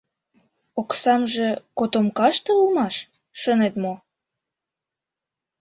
[0.81, 2.95] —Оксамже котомкаште улмаш,
[3.41, 3.93] шонет мо?